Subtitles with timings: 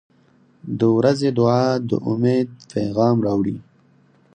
[0.79, 3.57] •د ورځې دعا د امید پیغام راوړي.